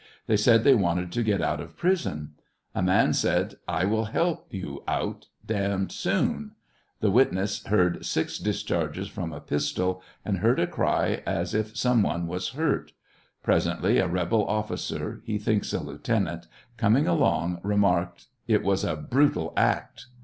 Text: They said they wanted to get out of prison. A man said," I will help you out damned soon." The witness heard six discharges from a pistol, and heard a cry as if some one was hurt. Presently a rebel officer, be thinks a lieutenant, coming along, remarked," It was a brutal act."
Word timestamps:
They 0.25 0.35
said 0.35 0.63
they 0.63 0.73
wanted 0.73 1.11
to 1.11 1.21
get 1.21 1.43
out 1.43 1.61
of 1.61 1.77
prison. 1.77 2.31
A 2.73 2.81
man 2.81 3.13
said," 3.13 3.57
I 3.67 3.85
will 3.85 4.05
help 4.05 4.51
you 4.51 4.83
out 4.87 5.27
damned 5.45 5.91
soon." 5.91 6.53
The 7.01 7.11
witness 7.11 7.63
heard 7.67 8.03
six 8.03 8.39
discharges 8.39 9.07
from 9.09 9.31
a 9.31 9.39
pistol, 9.39 10.01
and 10.25 10.39
heard 10.39 10.59
a 10.59 10.65
cry 10.65 11.21
as 11.27 11.53
if 11.53 11.77
some 11.77 12.01
one 12.01 12.25
was 12.25 12.49
hurt. 12.49 12.93
Presently 13.43 13.99
a 13.99 14.07
rebel 14.07 14.43
officer, 14.47 15.21
be 15.23 15.37
thinks 15.37 15.71
a 15.71 15.79
lieutenant, 15.83 16.47
coming 16.77 17.05
along, 17.05 17.59
remarked," 17.61 18.25
It 18.47 18.63
was 18.63 18.83
a 18.83 18.95
brutal 18.95 19.53
act." 19.55 20.07